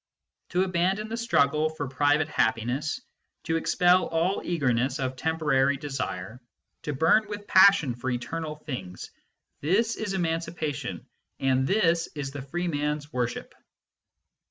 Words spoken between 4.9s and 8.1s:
of temporary desire, to burn with passion for